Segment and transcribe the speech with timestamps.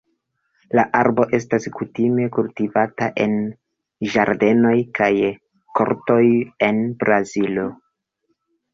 [0.77, 3.37] La arbo estas kutime kultivata en
[4.15, 5.13] ĝardenoj kaj
[5.83, 6.21] kortoj
[6.73, 7.73] en Brazilo.